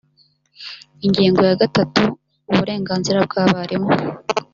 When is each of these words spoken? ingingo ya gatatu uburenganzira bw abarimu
ingingo 1.05 1.41
ya 1.49 1.55
gatatu 1.61 2.01
uburenganzira 2.49 3.19
bw 3.27 3.33
abarimu 3.43 3.91